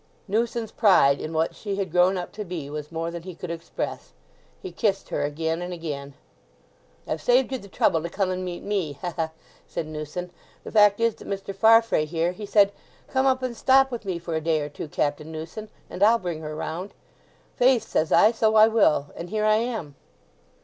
[0.27, 3.51] Newson's pride in what she had grown up to be was more than he could
[3.51, 4.13] express.
[4.59, 6.15] He kissed her again and again.
[7.07, 9.29] "I've saved you the trouble to come and meet me—ha ha!"
[9.67, 10.31] said Newson.
[10.63, 11.53] "The fact is that Mr.
[11.55, 12.71] Farfrae here, he said,
[13.09, 16.17] 'Come up and stop with me for a day or two, Captain Newson, and I'll
[16.17, 16.95] bring her round.'
[17.55, 19.93] 'Faith,' says I, 'so I will'; and here I am."